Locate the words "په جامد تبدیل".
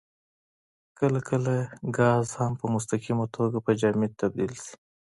3.65-4.53